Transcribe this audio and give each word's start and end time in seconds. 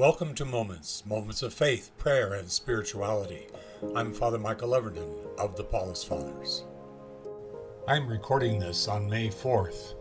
Welcome 0.00 0.34
to 0.36 0.46
Moments, 0.46 1.04
Moments 1.04 1.42
of 1.42 1.52
Faith, 1.52 1.90
Prayer, 1.98 2.32
and 2.32 2.50
Spirituality. 2.50 3.48
I'm 3.94 4.14
Father 4.14 4.38
Michael 4.38 4.70
Evernden 4.70 5.14
of 5.36 5.56
the 5.56 5.62
Paulist 5.62 6.08
Fathers. 6.08 6.64
I'm 7.86 8.08
recording 8.08 8.58
this 8.58 8.88
on 8.88 9.10
May 9.10 9.28
4th, 9.28 9.92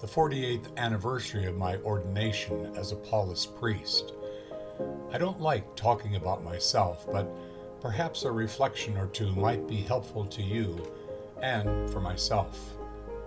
the 0.00 0.08
48th 0.08 0.76
anniversary 0.76 1.44
of 1.44 1.56
my 1.56 1.76
ordination 1.76 2.74
as 2.74 2.90
a 2.90 2.96
Paulist 2.96 3.56
priest. 3.56 4.14
I 5.12 5.18
don't 5.18 5.40
like 5.40 5.76
talking 5.76 6.16
about 6.16 6.42
myself, 6.42 7.06
but 7.12 7.30
perhaps 7.80 8.24
a 8.24 8.32
reflection 8.32 8.96
or 8.96 9.06
two 9.06 9.36
might 9.36 9.68
be 9.68 9.82
helpful 9.82 10.26
to 10.26 10.42
you 10.42 10.84
and 11.40 11.88
for 11.90 12.00
myself. 12.00 12.58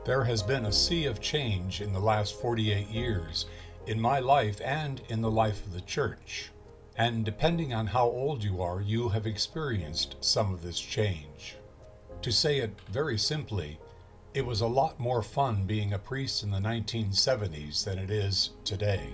There 0.04 0.26
has 0.26 0.44
been 0.44 0.66
a 0.66 0.74
sea 0.74 1.06
of 1.06 1.22
change 1.22 1.80
in 1.80 1.94
the 1.94 2.00
last 2.02 2.38
48 2.42 2.90
years 2.90 3.46
in 3.88 4.00
my 4.00 4.20
life 4.20 4.62
and 4.64 5.02
in 5.10 5.22
the 5.22 5.32
life 5.32 5.66
of 5.66 5.74
the 5.74 5.82
church. 5.82 6.52
And 6.96 7.24
depending 7.24 7.74
on 7.74 7.88
how 7.88 8.06
old 8.06 8.44
you 8.44 8.62
are, 8.62 8.82
you 8.82 9.10
have 9.10 9.26
experienced 9.26 10.16
some 10.22 10.54
of 10.54 10.62
this 10.62 10.80
change. 10.80 11.56
To 12.22 12.32
say 12.32 12.58
it 12.58 12.80
very 12.90 13.18
simply, 13.18 13.80
it 14.34 14.46
was 14.46 14.62
a 14.62 14.68
lot 14.68 15.00
more 15.00 15.22
fun 15.22 15.66
being 15.66 15.94
a 15.94 16.00
priest 16.00 16.44
in 16.44 16.52
the 16.52 16.60
1970s 16.60 17.84
than 17.84 17.98
it 17.98 18.12
is 18.12 18.52
today. 18.64 19.10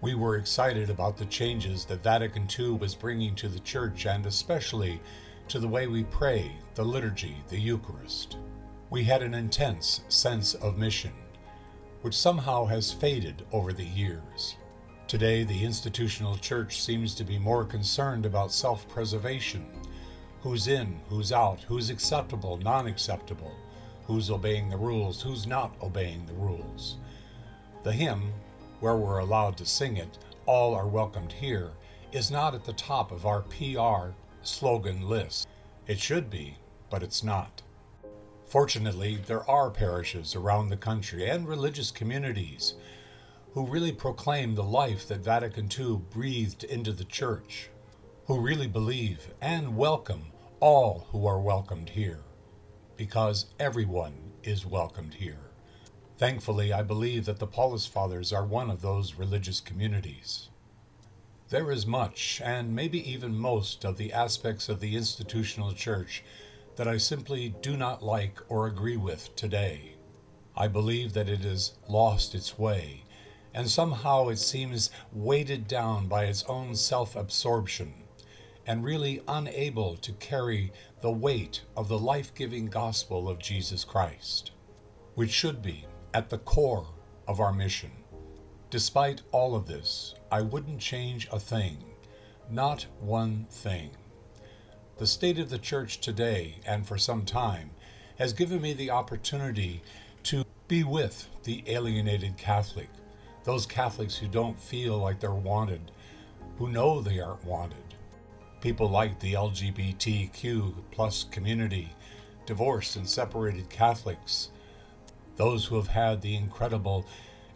We 0.00 0.14
were 0.14 0.36
excited 0.36 0.90
about 0.90 1.16
the 1.16 1.26
changes 1.26 1.84
that 1.86 2.02
Vatican 2.02 2.48
II 2.58 2.70
was 2.72 2.94
bringing 2.94 3.34
to 3.36 3.48
the 3.48 3.60
church 3.60 4.06
and 4.06 4.26
especially 4.26 5.00
to 5.48 5.58
the 5.58 5.68
way 5.68 5.86
we 5.86 6.04
pray, 6.04 6.52
the 6.74 6.84
liturgy, 6.84 7.36
the 7.48 7.58
Eucharist 7.58 8.36
we 8.90 9.04
had 9.04 9.22
an 9.22 9.34
intense 9.34 10.02
sense 10.08 10.54
of 10.54 10.78
mission, 10.78 11.12
which 12.02 12.16
somehow 12.16 12.64
has 12.64 12.92
faded 12.92 13.44
over 13.52 13.72
the 13.72 13.84
years. 13.84 14.56
Today, 15.06 15.42
the 15.42 15.64
institutional 15.64 16.36
church 16.36 16.80
seems 16.80 17.14
to 17.14 17.24
be 17.24 17.38
more 17.38 17.64
concerned 17.64 18.26
about 18.26 18.52
self 18.52 18.88
preservation 18.88 19.66
who's 20.42 20.68
in, 20.68 21.00
who's 21.08 21.32
out, 21.32 21.60
who's 21.62 21.90
acceptable, 21.90 22.58
non 22.58 22.86
acceptable, 22.86 23.52
who's 24.06 24.30
obeying 24.30 24.68
the 24.68 24.76
rules, 24.76 25.22
who's 25.22 25.46
not 25.46 25.74
obeying 25.82 26.24
the 26.26 26.34
rules. 26.34 26.96
The 27.82 27.92
hymn, 27.92 28.32
where 28.80 28.96
we're 28.96 29.18
allowed 29.18 29.56
to 29.58 29.66
sing 29.66 29.96
it, 29.96 30.18
All 30.46 30.74
Are 30.74 30.86
Welcomed 30.86 31.32
Here, 31.32 31.70
is 32.12 32.30
not 32.30 32.54
at 32.54 32.64
the 32.64 32.72
top 32.72 33.10
of 33.12 33.26
our 33.26 33.42
PR 33.42 34.12
slogan 34.42 35.08
list. 35.08 35.46
It 35.86 35.98
should 35.98 36.30
be, 36.30 36.56
but 36.90 37.02
it's 37.02 37.22
not. 37.22 37.62
Fortunately, 38.48 39.16
there 39.26 39.48
are 39.48 39.70
parishes 39.70 40.34
around 40.34 40.70
the 40.70 40.76
country 40.78 41.28
and 41.28 41.46
religious 41.46 41.90
communities 41.90 42.72
who 43.52 43.66
really 43.66 43.92
proclaim 43.92 44.54
the 44.54 44.62
life 44.62 45.06
that 45.06 45.20
Vatican 45.20 45.68
II 45.78 46.00
breathed 46.08 46.64
into 46.64 46.92
the 46.92 47.04
Church, 47.04 47.68
who 48.24 48.40
really 48.40 48.66
believe 48.66 49.34
and 49.42 49.76
welcome 49.76 50.32
all 50.60 51.08
who 51.10 51.26
are 51.26 51.38
welcomed 51.38 51.90
here, 51.90 52.20
because 52.96 53.46
everyone 53.60 54.32
is 54.42 54.64
welcomed 54.64 55.14
here. 55.14 55.50
Thankfully, 56.16 56.72
I 56.72 56.82
believe 56.82 57.26
that 57.26 57.40
the 57.40 57.46
Paulist 57.46 57.90
Fathers 57.90 58.32
are 58.32 58.46
one 58.46 58.70
of 58.70 58.80
those 58.80 59.16
religious 59.16 59.60
communities. 59.60 60.48
There 61.50 61.70
is 61.70 61.86
much, 61.86 62.40
and 62.42 62.74
maybe 62.74 63.10
even 63.10 63.36
most, 63.36 63.84
of 63.84 63.98
the 63.98 64.10
aspects 64.10 64.70
of 64.70 64.80
the 64.80 64.96
institutional 64.96 65.72
church 65.72 66.24
that 66.78 66.86
I 66.86 66.96
simply 66.96 67.48
do 67.60 67.76
not 67.76 68.04
like 68.04 68.38
or 68.48 68.68
agree 68.68 68.96
with 68.96 69.34
today. 69.34 69.96
I 70.56 70.68
believe 70.68 71.12
that 71.12 71.28
it 71.28 71.40
has 71.40 71.72
lost 71.88 72.36
its 72.36 72.56
way, 72.56 73.02
and 73.52 73.68
somehow 73.68 74.28
it 74.28 74.38
seems 74.38 74.88
weighted 75.12 75.66
down 75.66 76.06
by 76.06 76.26
its 76.26 76.44
own 76.44 76.76
self 76.76 77.16
absorption, 77.16 77.94
and 78.64 78.84
really 78.84 79.20
unable 79.26 79.96
to 79.96 80.12
carry 80.12 80.72
the 81.00 81.10
weight 81.10 81.62
of 81.76 81.88
the 81.88 81.98
life 81.98 82.32
giving 82.32 82.66
gospel 82.66 83.28
of 83.28 83.40
Jesus 83.40 83.82
Christ, 83.82 84.52
which 85.16 85.32
should 85.32 85.60
be 85.60 85.84
at 86.14 86.30
the 86.30 86.38
core 86.38 86.86
of 87.26 87.40
our 87.40 87.52
mission. 87.52 87.90
Despite 88.70 89.22
all 89.32 89.56
of 89.56 89.66
this, 89.66 90.14
I 90.30 90.42
wouldn't 90.42 90.78
change 90.78 91.26
a 91.32 91.40
thing, 91.40 91.82
not 92.48 92.86
one 93.00 93.48
thing. 93.50 93.90
The 94.98 95.06
state 95.06 95.38
of 95.38 95.48
the 95.48 95.58
church 95.58 96.00
today, 96.00 96.56
and 96.66 96.84
for 96.84 96.98
some 96.98 97.24
time, 97.24 97.70
has 98.18 98.32
given 98.32 98.60
me 98.60 98.72
the 98.72 98.90
opportunity 98.90 99.80
to 100.24 100.44
be 100.66 100.82
with 100.82 101.28
the 101.44 101.62
alienated 101.68 102.36
Catholic, 102.36 102.88
those 103.44 103.64
Catholics 103.64 104.16
who 104.16 104.26
don't 104.26 104.58
feel 104.58 104.98
like 104.98 105.20
they're 105.20 105.30
wanted, 105.30 105.92
who 106.58 106.68
know 106.68 107.00
they 107.00 107.20
aren't 107.20 107.44
wanted. 107.44 107.94
People 108.60 108.90
like 108.90 109.20
the 109.20 109.34
LGBTQ 109.34 110.74
plus 110.90 111.22
community, 111.22 111.90
divorced 112.44 112.96
and 112.96 113.08
separated 113.08 113.70
Catholics, 113.70 114.50
those 115.36 115.66
who 115.66 115.76
have 115.76 115.86
had 115.86 116.22
the 116.22 116.34
incredible 116.34 117.06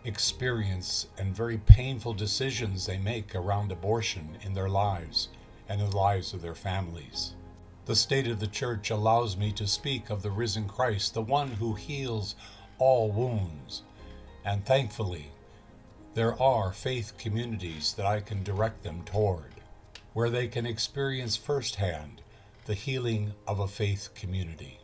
experience 0.05 1.09
and 1.19 1.35
very 1.35 1.59
painful 1.59 2.15
decisions 2.15 2.87
they 2.87 2.99
make 2.99 3.35
around 3.35 3.73
abortion 3.73 4.39
in 4.43 4.55
their 4.55 4.69
lives 4.69 5.29
and 5.73 5.81
the 5.81 5.97
lives 5.97 6.35
of 6.35 6.43
their 6.43 6.55
families. 6.55 7.33
The 7.87 7.97
state 7.97 8.29
of 8.29 8.41
the 8.41 8.47
church 8.47 8.91
allows 8.91 9.39
me 9.39 9.53
to 9.53 9.67
speak 9.67 10.11
of 10.11 10.23
the 10.23 10.31
risen 10.31 10.69
Christ, 10.69 11.15
the 11.15 11.23
one 11.23 11.53
who 11.53 11.73
heals 11.73 12.35
all 12.79 13.11
wounds. 13.11 13.83
And 14.45 14.67
thankfully, 14.67 15.33
there 16.13 16.41
are 16.41 16.73
faith 16.73 17.15
communities 17.17 17.95
that 17.95 18.05
I 18.05 18.21
can 18.21 18.43
direct 18.43 18.83
them 18.83 19.03
toward, 19.05 19.55
where 20.13 20.29
they 20.29 20.47
can 20.47 20.67
experience 20.67 21.37
firsthand 21.37 22.21
the 22.67 22.75
healing 22.75 23.33
of 23.49 23.59
a 23.59 23.67
faith 23.67 24.11
community. 24.15 24.79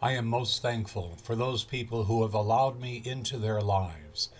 I 0.00 0.12
am 0.12 0.26
most 0.26 0.62
thankful 0.62 1.18
for 1.22 1.36
those 1.36 1.62
people 1.62 2.04
who 2.04 2.22
have 2.22 2.34
allowed 2.34 2.80
me 2.80 3.02
into 3.04 3.36
their 3.36 3.60
lives, 3.60 4.30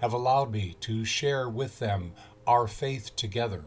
have 0.00 0.14
allowed 0.14 0.50
me 0.50 0.76
to 0.80 1.04
share 1.04 1.46
with 1.46 1.78
them 1.78 2.12
our 2.46 2.66
faith 2.66 3.14
together 3.16 3.66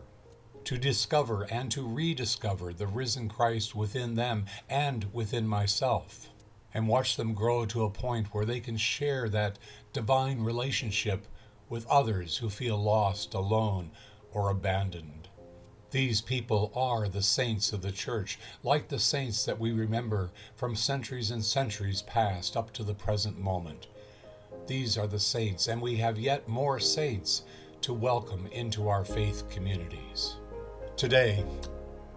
to 0.69 0.77
discover 0.77 1.47
and 1.49 1.71
to 1.71 1.81
rediscover 1.81 2.71
the 2.71 2.85
risen 2.85 3.27
Christ 3.27 3.73
within 3.73 4.13
them 4.13 4.45
and 4.69 5.11
within 5.11 5.47
myself, 5.47 6.29
and 6.71 6.87
watch 6.87 7.15
them 7.15 7.33
grow 7.33 7.65
to 7.65 7.85
a 7.85 7.89
point 7.89 8.35
where 8.35 8.45
they 8.45 8.59
can 8.59 8.77
share 8.77 9.27
that 9.29 9.57
divine 9.93 10.41
relationship 10.41 11.25
with 11.69 11.87
others 11.87 12.37
who 12.37 12.51
feel 12.51 12.77
lost, 12.77 13.33
alone, 13.33 13.89
or 14.31 14.51
abandoned. 14.51 15.27
These 15.89 16.21
people 16.21 16.71
are 16.75 17.09
the 17.09 17.23
saints 17.23 17.73
of 17.73 17.81
the 17.81 17.91
church, 17.91 18.37
like 18.61 18.89
the 18.89 18.99
saints 18.99 19.45
that 19.45 19.59
we 19.59 19.71
remember 19.71 20.29
from 20.55 20.75
centuries 20.75 21.31
and 21.31 21.43
centuries 21.43 22.03
past 22.03 22.55
up 22.55 22.71
to 22.73 22.83
the 22.83 22.93
present 22.93 23.39
moment. 23.39 23.87
These 24.67 24.99
are 24.99 25.07
the 25.07 25.19
saints, 25.19 25.67
and 25.67 25.81
we 25.81 25.95
have 25.95 26.19
yet 26.19 26.47
more 26.47 26.79
saints 26.79 27.41
to 27.81 27.91
welcome 27.91 28.45
into 28.51 28.87
our 28.87 29.03
faith 29.03 29.49
communities. 29.49 30.35
Today, 30.99 31.45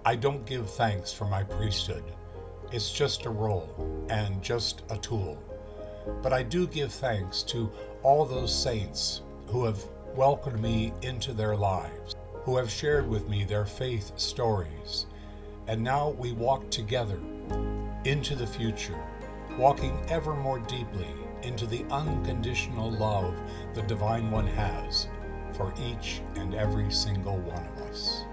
I 0.04 0.16
don't 0.16 0.44
give 0.44 0.68
thanks 0.68 1.12
for 1.12 1.24
my 1.24 1.44
priesthood. 1.44 2.02
It's 2.72 2.90
just 2.90 3.26
a 3.26 3.30
role 3.30 4.04
and 4.10 4.42
just 4.42 4.82
a 4.90 4.96
tool. 4.96 5.40
But 6.20 6.32
I 6.32 6.42
do 6.42 6.66
give 6.66 6.90
thanks 6.92 7.44
to 7.44 7.70
all 8.02 8.24
those 8.24 8.52
saints 8.52 9.22
who 9.46 9.64
have 9.66 9.78
welcomed 10.16 10.60
me 10.60 10.92
into 11.02 11.32
their 11.32 11.54
lives, 11.54 12.16
who 12.42 12.56
have 12.56 12.68
shared 12.68 13.08
with 13.08 13.28
me 13.28 13.44
their 13.44 13.66
faith 13.66 14.10
stories. 14.18 15.06
And 15.68 15.80
now 15.80 16.08
we 16.18 16.32
walk 16.32 16.68
together 16.68 17.20
into 18.04 18.34
the 18.34 18.48
future, 18.48 19.00
walking 19.56 19.96
ever 20.08 20.34
more 20.34 20.58
deeply 20.58 21.06
into 21.44 21.66
the 21.66 21.84
unconditional 21.92 22.90
love 22.90 23.32
the 23.74 23.82
Divine 23.82 24.28
One 24.32 24.48
has 24.48 25.06
for 25.52 25.72
each 25.80 26.20
and 26.34 26.52
every 26.52 26.90
single 26.90 27.38
one 27.38 27.64
of 27.64 27.82
us. 27.82 28.24